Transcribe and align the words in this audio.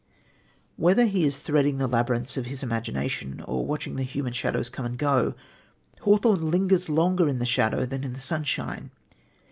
Whether 0.77 1.05
he 1.05 1.25
is 1.25 1.37
threading 1.37 1.77
the 1.77 1.85
labyrinths 1.85 2.35
of 2.35 2.47
his 2.47 2.63
imagination 2.63 3.41
or 3.47 3.67
watching 3.67 3.97
the 3.97 4.03
human 4.03 4.33
shadows 4.33 4.67
come 4.67 4.83
and 4.83 4.97
go, 4.97 5.35
Hawthorne 5.99 6.49
lingers 6.49 6.89
longer 6.89 7.27
in 7.29 7.37
the 7.37 7.45
shadow 7.45 7.85
than 7.85 8.03
in 8.03 8.13
the 8.13 8.19
sunshine. 8.19 8.89